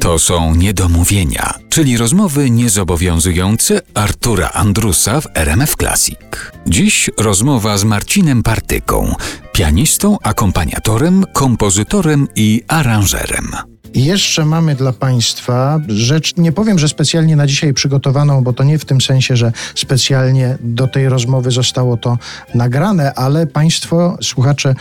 [0.00, 6.18] To są niedomówienia, czyli rozmowy niezobowiązujące Artura Andrusa w RMF Classic.
[6.66, 9.14] Dziś rozmowa z Marcinem Partyką,
[9.52, 13.71] pianistą, akompaniatorem, kompozytorem i aranżerem.
[13.94, 18.64] I jeszcze mamy dla Państwa rzecz, nie powiem, że specjalnie na dzisiaj przygotowaną, bo to
[18.64, 22.18] nie w tym sensie, że specjalnie do tej rozmowy zostało to
[22.54, 24.74] nagrane, ale Państwo, słuchacze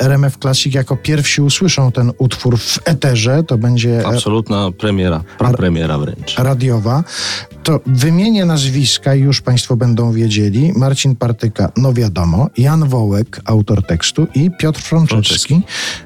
[0.00, 3.42] RMF Classic, jako pierwsi usłyszą ten utwór w eterze.
[3.44, 4.06] To będzie.
[4.06, 6.38] Absolutna premiera, prapremiera wręcz.
[6.38, 7.04] Radiowa.
[7.66, 10.72] To wymienię nazwiska i już Państwo będą wiedzieli.
[10.76, 15.60] Marcin Partyka, no wiadomo, Jan Wołek, autor tekstu i Piotr Frączewski,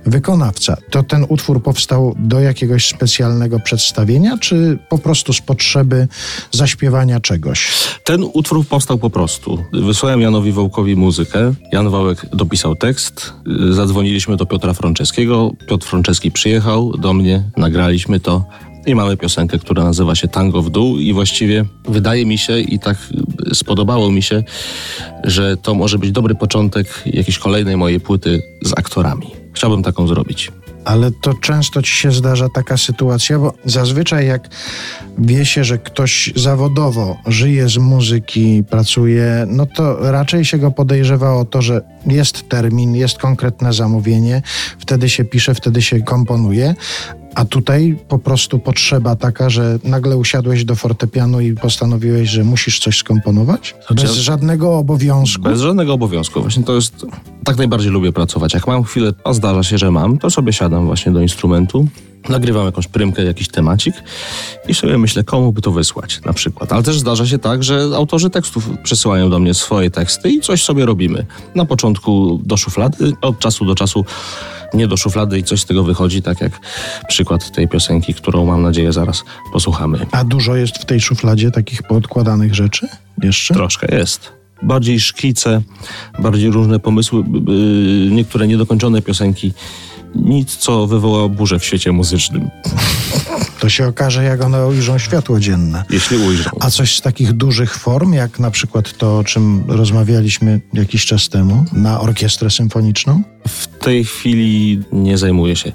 [0.07, 0.77] wykonawca.
[0.91, 6.09] To ten utwór powstał do jakiegoś specjalnego przedstawienia, czy po prostu z potrzeby
[6.51, 7.71] zaśpiewania czegoś?
[8.05, 9.65] Ten utwór powstał po prostu.
[9.73, 11.55] Wysłałem Janowi Wołkowi muzykę.
[11.73, 13.33] Jan Wołek dopisał tekst.
[13.71, 15.53] Zadzwoniliśmy do Piotra Frączewskiego.
[15.69, 18.45] Piotr Frączewski przyjechał do mnie, nagraliśmy to.
[18.87, 22.79] I mamy piosenkę, która nazywa się Tango w dół i właściwie wydaje mi się i
[22.79, 22.97] tak
[23.53, 24.43] spodobało mi się,
[25.25, 29.27] że to może być dobry początek jakiejś kolejnej mojej płyty z aktorami.
[29.53, 30.53] Chciałbym taką zrobić.
[30.85, 34.49] Ale to często ci się zdarza taka sytuacja, bo zazwyczaj jak
[35.19, 41.35] wie się, że ktoś zawodowo żyje z muzyki, pracuje, no to raczej się go podejrzewa
[41.35, 44.43] o to, że jest termin, jest konkretne zamówienie,
[44.79, 46.75] wtedy się pisze, wtedy się komponuje,
[47.35, 52.79] a tutaj po prostu potrzeba taka, że nagle usiadłeś do fortepianu i postanowiłeś, że musisz
[52.79, 53.75] coś skomponować?
[53.91, 55.43] Bez Znaczy- żadnego obowiązku?
[55.43, 56.41] Bez żadnego obowiązku.
[56.41, 57.07] Właśnie to jest.
[57.45, 58.55] Tak najbardziej lubię pracować.
[58.55, 61.89] Jak mam chwilę, a zdarza się, że mam, to sobie siadam właśnie do instrumentu,
[62.29, 63.95] nagrywam jakąś prymkę, jakiś temacik
[64.69, 66.73] i sobie myślę, komu by to wysłać na przykład.
[66.73, 70.63] Ale też zdarza się tak, że autorzy tekstów przysyłają do mnie swoje teksty i coś
[70.63, 71.27] sobie robimy.
[71.55, 74.05] Na początku do szuflady, od czasu do czasu
[74.75, 76.61] nie do szuflady i coś z tego wychodzi, tak jak
[77.09, 80.07] przykład tej piosenki, którą mam nadzieję zaraz posłuchamy.
[80.13, 82.89] A dużo jest w tej szufladzie takich poodkładanych rzeczy
[83.23, 83.55] jeszcze?
[83.55, 84.40] Troszkę jest.
[84.63, 85.63] Bardziej szkice,
[86.19, 87.25] bardziej różne pomysły,
[88.11, 89.53] niektóre niedokończone piosenki.
[90.15, 92.51] Nic, co wywoła burzę w świecie muzycznym,
[93.61, 95.85] To się okaże, jak one ujrzą światło dzienne.
[95.91, 96.51] jeśli ujrzą.
[96.61, 101.29] A coś z takich dużych form, jak na przykład to, o czym rozmawialiśmy jakiś czas
[101.29, 103.23] temu, na orkiestrę symfoniczną?
[103.49, 105.73] W tej chwili nie zajmuję się.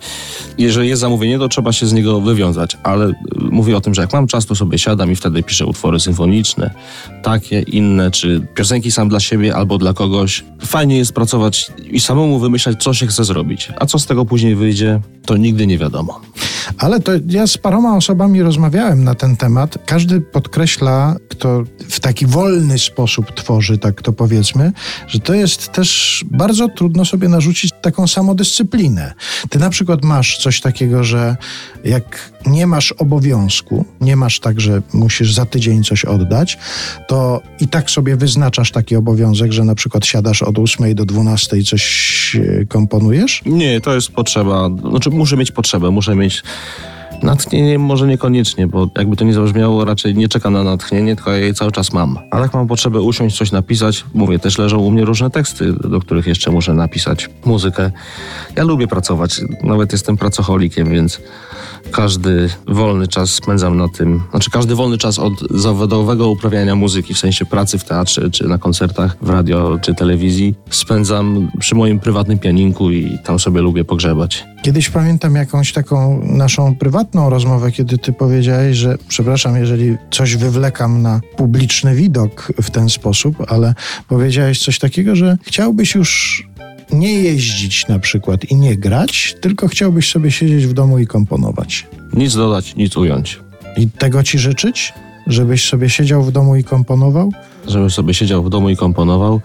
[0.57, 4.01] Jeżeli jest zamówienie, to trzeba się z niego wywiązać, ale y, mówię o tym, że
[4.01, 6.73] jak mam czas, to sobie siadam i wtedy piszę utwory symfoniczne,
[7.23, 10.45] takie, inne, czy piosenki sam dla siebie albo dla kogoś.
[10.65, 14.55] Fajnie jest pracować i samemu wymyślać, co się chce zrobić, a co z tego później
[14.55, 16.21] wyjdzie, to nigdy nie wiadomo.
[16.77, 19.77] Ale to ja z paroma osobami rozmawiałem na ten temat.
[19.85, 24.71] Każdy podkreśla, kto w taki wolny sposób tworzy, tak to powiedzmy,
[25.07, 29.13] że to jest też bardzo trudno sobie narzucić taką samodyscyplinę.
[29.50, 31.38] Ty na przykład masz coś takiego, że
[31.83, 36.57] jak nie masz obowiązku, nie masz tak, że musisz za tydzień coś oddać,
[37.07, 41.57] to i tak sobie wyznaczasz taki obowiązek, że na przykład siadasz od 8 do 12
[41.57, 43.41] i coś e, komponujesz?
[43.45, 44.69] Nie, to jest potrzeba.
[44.89, 46.44] Znaczy, muszę mieć potrzebę, muszę mieć.
[47.23, 51.37] Natchnienie może niekoniecznie, bo jakby to nie zabrzmiało, raczej nie czekam na natchnienie, tylko ja
[51.37, 52.19] je cały czas mam.
[52.31, 55.99] Ale jak mam potrzebę usiąść, coś napisać, mówię, też leżą u mnie różne teksty, do
[55.99, 57.91] których jeszcze muszę napisać muzykę.
[58.55, 61.21] Ja lubię pracować, nawet jestem pracocholikiem, więc
[61.91, 67.17] każdy wolny czas spędzam na tym, znaczy każdy wolny czas od zawodowego uprawiania muzyki, w
[67.17, 72.39] sensie pracy w teatrze, czy na koncertach, w radio, czy telewizji, spędzam przy moim prywatnym
[72.39, 74.45] pianinku i tam sobie lubię pogrzebać.
[74.65, 81.01] Kiedyś pamiętam jakąś taką naszą prywatną rozmowę, kiedy ty powiedziałeś, że przepraszam, jeżeli coś wywlekam
[81.01, 83.73] na publiczny widok w ten sposób, ale
[84.07, 86.43] powiedziałeś coś takiego, że chciałbyś już
[86.91, 91.87] nie jeździć na przykład i nie grać, tylko chciałbyś sobie siedzieć w domu i komponować.
[92.13, 93.39] Nic dodać, nic ująć.
[93.77, 94.93] I tego ci życzyć?
[95.27, 97.31] Żebyś sobie siedział w domu i komponował?
[97.67, 99.41] Żebym sobie siedział w domu i komponował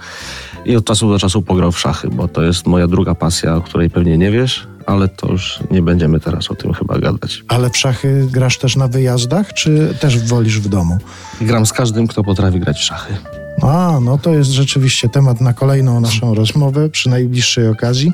[0.64, 3.60] i od czasu do czasu pograł w szachy, bo to jest moja druga pasja, o
[3.60, 7.44] której pewnie nie wiesz, ale to już nie będziemy teraz o tym chyba gadać.
[7.48, 10.98] Ale w szachy grasz też na wyjazdach, czy też wolisz w domu?
[11.40, 13.16] Gram z każdym, kto potrafi grać w szachy.
[13.62, 18.12] A, no to jest rzeczywiście temat na kolejną naszą rozmowę przy najbliższej okazji.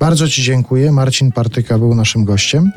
[0.00, 0.92] Bardzo Ci dziękuję.
[0.92, 2.72] Marcin Partyka był naszym gościem.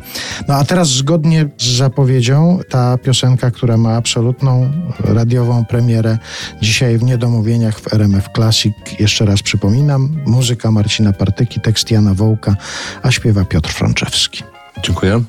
[0.48, 6.18] No a teraz zgodnie z zapowiedzią ta piosenka, która ma absolutną radiową premierę
[6.62, 8.74] dzisiaj w Niedomówieniach w RMF Classic.
[9.00, 12.56] Jeszcze raz przypominam, muzyka Marcina Partyki, tekst Jana Wołka,
[13.04, 14.44] a śpiewa Piotr Frączewski.
[14.84, 15.24] Dziękuję.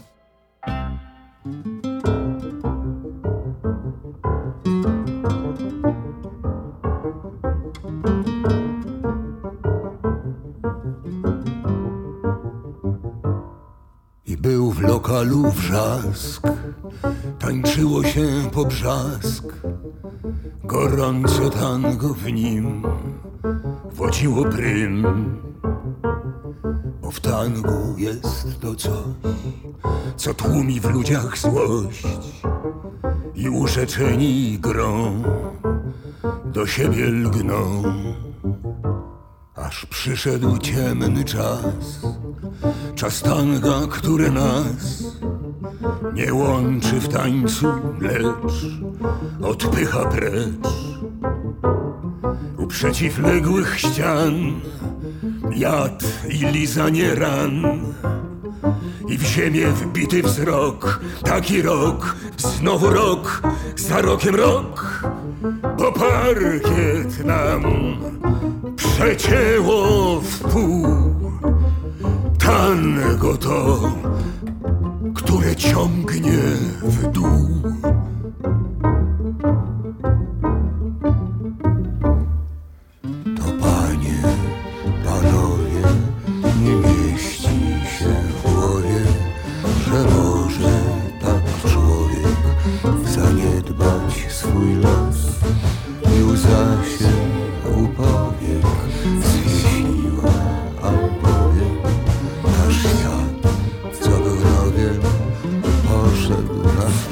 [15.22, 16.42] Był wrzask,
[17.38, 19.44] tańczyło się po brzask,
[20.64, 22.82] gorące tango w nim
[23.92, 25.02] wodziło prym.
[27.02, 28.92] Bo w tangu jest to coś,
[30.16, 32.06] co tłumi w ludziach złość
[33.34, 35.22] i urzeczeni grą
[36.44, 37.82] do siebie lgną.
[39.54, 42.06] Aż przyszedł ciemny czas,
[43.02, 45.02] czas tanga, który nas
[46.14, 47.66] nie łączy w tańcu,
[48.00, 48.66] lecz
[49.42, 50.68] odpycha precz.
[52.58, 54.60] U przeciwległych ścian
[55.50, 57.62] jad i lizanie ran
[59.08, 63.42] i w ziemię wbity wzrok, taki rok, znowu rok,
[63.76, 65.02] za rokiem rok,
[65.78, 67.62] bo parkiet nam
[68.76, 71.31] przecięło w pół.
[72.72, 73.92] Tango to,
[75.14, 76.38] które ciągnie
[76.82, 77.62] w dół.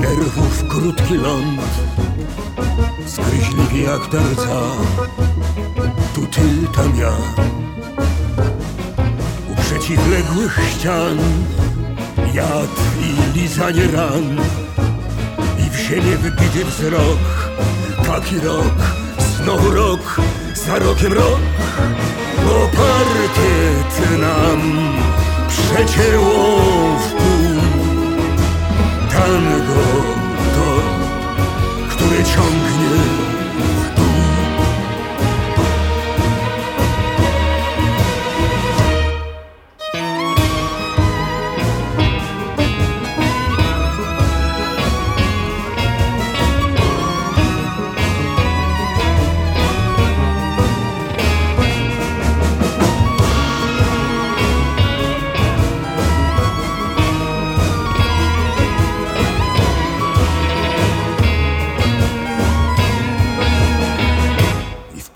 [0.00, 1.60] nerwów krótki ląd.
[3.06, 4.60] Skryźliwi jak tarca
[6.14, 6.42] Tu ty,
[6.76, 7.12] tam ja.
[9.52, 11.18] U przeciwległych ścian
[12.34, 14.36] Jad i lizanie ran.
[15.66, 17.18] I w ziemię wybity wzrok
[18.06, 18.74] Taki rok,
[19.36, 20.20] znowu rok
[20.54, 21.40] Za rokiem rok.
[22.44, 24.60] Bo parkiet nam
[25.48, 26.95] Przecięło
[29.16, 30.15] Tango to,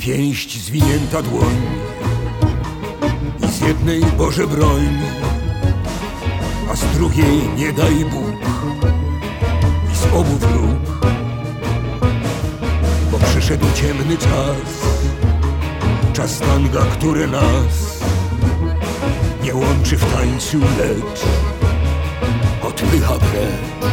[0.00, 1.56] pięść zwinięta dłoń
[3.44, 4.98] I z jednej Boże broń
[6.70, 8.36] A z drugiej nie daj Bóg
[9.92, 11.04] I z obu wróg
[13.12, 14.90] Bo przyszedł ciemny czas
[16.12, 18.00] Czas tanga, który nas
[19.42, 21.20] Nie łączy w tańcu, lecz
[22.62, 23.89] Odpycha precz